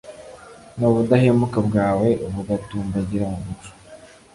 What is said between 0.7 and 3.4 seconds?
n'ubudahemuka bwawe bugatumbagira mu